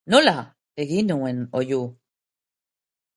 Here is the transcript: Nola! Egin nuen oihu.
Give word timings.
Nola! 0.13 0.33
Egin 0.83 1.11
nuen 1.13 1.43
oihu. 1.61 1.81